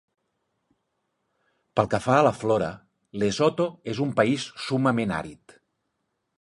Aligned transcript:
Pel 1.75 1.91
que 1.91 1.99
fa 2.07 2.15
a 2.21 2.25
la 2.29 2.33
flora, 2.39 2.71
Lesotho 3.25 3.69
és 3.95 4.03
un 4.09 4.17
país 4.23 4.51
summament 4.67 5.15
àrid. 5.23 5.59